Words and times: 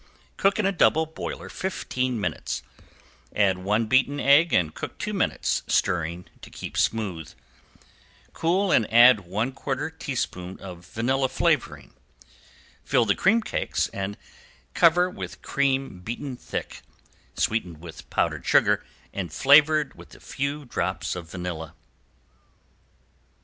Cook 0.35 0.57
in 0.57 0.65
a 0.65 0.71
double 0.71 1.05
boiler 1.05 1.47
fifteen 1.47 2.19
minutes, 2.19 2.63
add 3.35 3.59
one 3.59 3.85
beaten 3.85 4.19
egg 4.19 4.51
and 4.51 4.73
cook 4.73 4.97
two 4.97 5.13
minutes, 5.13 5.61
stirring 5.67 6.25
to 6.41 6.49
keep 6.49 6.75
smooth. 6.75 7.31
Cool 8.33 8.71
and 8.71 8.91
add 8.91 9.19
one 9.19 9.51
quarter 9.51 9.91
teaspoon 9.91 10.59
of 10.59 10.87
vanilla 10.87 11.29
flavoring. 11.29 11.93
Fill 12.83 13.05
the 13.05 13.13
cream 13.13 13.41
cakes 13.43 13.89
and 13.89 14.17
cover 14.73 15.07
with 15.07 15.43
cream 15.43 15.99
beaten 15.99 16.35
thick, 16.35 16.81
sweetened 17.35 17.79
with 17.79 18.09
powdered 18.09 18.43
sugar 18.43 18.83
and 19.13 19.31
flavored 19.31 19.93
with 19.93 20.15
a 20.15 20.19
few 20.19 20.65
drops 20.65 21.15
of 21.15 21.29
vanilla. 21.29 21.75